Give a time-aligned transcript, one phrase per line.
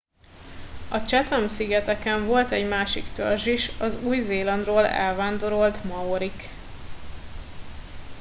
[0.89, 6.49] a chatham szigeteken volt egy másik törzs is az új zélandról elvándorolt maorik